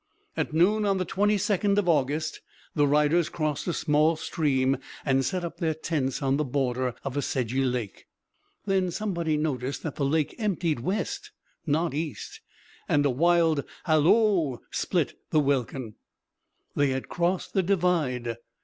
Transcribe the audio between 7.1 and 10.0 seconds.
a sedgy lake. Then somebody noticed that